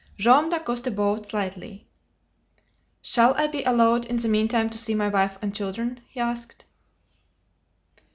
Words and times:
Joam 0.17 0.49
Dacosta 0.49 0.89
bowed 0.89 1.27
slightly. 1.27 1.85
"Shall 3.03 3.35
I 3.37 3.45
be 3.45 3.63
allowed 3.65 4.05
in 4.05 4.17
the 4.17 4.27
meantime 4.27 4.67
to 4.71 4.77
see 4.79 4.95
my 4.95 5.07
wife 5.09 5.37
and 5.43 5.53
children?" 5.53 5.99
he 6.09 6.19
asked. 6.19 6.65